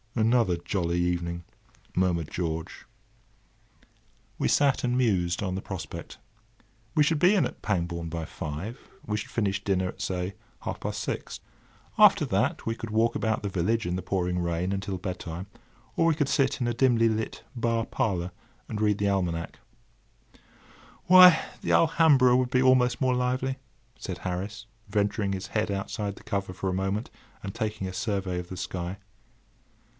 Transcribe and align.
"Another 0.15 0.57
jolly 0.57 0.97
evening!" 0.99 1.43
murmured 1.95 2.31
George. 2.31 2.85
We 4.39 4.47
sat 4.49 4.83
and 4.83 4.97
mused 4.97 5.41
on 5.43 5.55
the 5.55 5.61
prospect. 5.61 6.17
We 6.95 7.03
should 7.03 7.19
be 7.19 7.35
in 7.35 7.45
at 7.45 7.61
Pangbourne 7.61 8.09
by 8.09 8.25
five. 8.25 8.77
We 9.05 9.15
should 9.15 9.29
finish 9.29 9.63
dinner 9.63 9.87
at, 9.89 10.01
say, 10.01 10.33
half 10.63 10.79
past 10.81 11.01
six. 11.01 11.39
After 11.99 12.25
that 12.25 12.65
we 12.65 12.75
could 12.75 12.89
walk 12.89 13.15
about 13.15 13.41
the 13.43 13.47
village 13.47 13.85
in 13.85 13.95
the 13.95 14.01
pouring 14.01 14.39
rain 14.39 14.71
until 14.73 14.97
bed 14.97 15.19
time; 15.19 15.45
or 15.95 16.07
we 16.07 16.15
could 16.15 16.27
sit 16.29 16.59
in 16.59 16.67
a 16.67 16.73
dimly 16.73 17.07
lit 17.07 17.43
bar 17.55 17.85
parlour 17.85 18.31
and 18.67 18.81
read 18.81 18.97
the 18.97 19.07
almanac. 19.07 19.51
[Picture: 19.51 19.63
Lady 19.63 20.37
in 20.37 20.41
skirt] 20.41 21.05
"Why, 21.05 21.45
the 21.61 21.71
Alhambra 21.71 22.35
would 22.35 22.49
be 22.49 22.61
almost 22.61 22.99
more 23.01 23.15
lively," 23.15 23.59
said 23.97 24.17
Harris, 24.19 24.65
venturing 24.89 25.31
his 25.33 25.47
head 25.47 25.69
outside 25.69 26.15
the 26.15 26.23
cover 26.23 26.53
for 26.53 26.69
a 26.69 26.73
moment 26.73 27.11
and 27.43 27.53
taking 27.53 27.87
a 27.87 27.93
survey 27.93 28.39
of 28.39 28.49
the 28.49 28.57
sky. 28.57 28.97